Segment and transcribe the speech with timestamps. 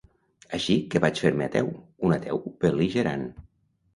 [0.57, 1.69] Així que vaig fer-me ateu,
[2.09, 3.29] un ateu bel·ligerant.